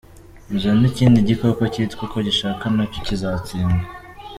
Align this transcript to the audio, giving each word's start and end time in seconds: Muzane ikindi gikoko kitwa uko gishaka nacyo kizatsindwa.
Muzane 0.49 0.85
ikindi 0.91 1.25
gikoko 1.29 1.61
kitwa 1.73 2.01
uko 2.05 2.17
gishaka 2.27 2.63
nacyo 2.75 2.99
kizatsindwa. 3.07 3.83